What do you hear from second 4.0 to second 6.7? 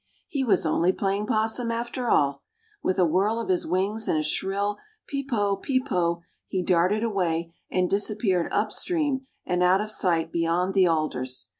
and a shrill "peep po," "peep po," he